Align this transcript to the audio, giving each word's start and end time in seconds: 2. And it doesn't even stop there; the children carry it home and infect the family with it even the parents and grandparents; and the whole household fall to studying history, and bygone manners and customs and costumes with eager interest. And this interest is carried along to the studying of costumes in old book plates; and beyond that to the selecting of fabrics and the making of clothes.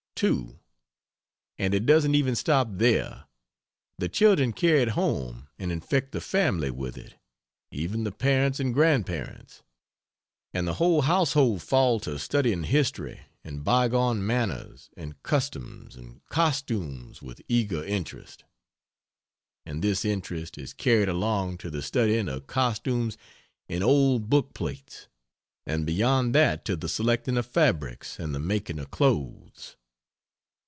2. 0.17 0.59
And 1.57 1.73
it 1.73 1.87
doesn't 1.87 2.13
even 2.13 2.35
stop 2.35 2.67
there; 2.73 3.23
the 3.97 4.07
children 4.07 4.53
carry 4.53 4.83
it 4.83 4.89
home 4.89 5.47
and 5.57 5.71
infect 5.71 6.11
the 6.11 6.21
family 6.21 6.69
with 6.69 6.95
it 6.95 7.15
even 7.71 8.03
the 8.03 8.11
parents 8.11 8.59
and 8.59 8.71
grandparents; 8.71 9.63
and 10.53 10.67
the 10.67 10.75
whole 10.75 11.01
household 11.01 11.63
fall 11.63 11.99
to 12.01 12.19
studying 12.19 12.65
history, 12.65 13.21
and 13.43 13.63
bygone 13.63 14.23
manners 14.23 14.91
and 14.95 15.23
customs 15.23 15.95
and 15.95 16.23
costumes 16.29 17.23
with 17.23 17.41
eager 17.47 17.83
interest. 17.83 18.43
And 19.65 19.83
this 19.83 20.05
interest 20.05 20.55
is 20.55 20.71
carried 20.71 21.09
along 21.09 21.57
to 21.59 21.71
the 21.71 21.81
studying 21.81 22.29
of 22.29 22.45
costumes 22.45 23.17
in 23.67 23.81
old 23.81 24.29
book 24.29 24.53
plates; 24.53 25.07
and 25.65 25.83
beyond 25.83 26.35
that 26.35 26.63
to 26.65 26.75
the 26.75 26.87
selecting 26.89 27.37
of 27.39 27.47
fabrics 27.47 28.19
and 28.19 28.35
the 28.35 28.39
making 28.39 28.77
of 28.77 28.91
clothes. 28.91 29.77